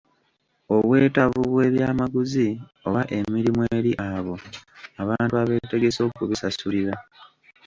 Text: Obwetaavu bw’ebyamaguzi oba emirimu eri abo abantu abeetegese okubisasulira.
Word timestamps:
Obwetaavu 0.75 1.39
bw’ebyamaguzi 1.49 2.47
oba 2.87 3.01
emirimu 3.17 3.61
eri 3.77 3.91
abo 4.11 4.35
abantu 5.01 5.33
abeetegese 5.41 5.99
okubisasulira. 6.07 6.93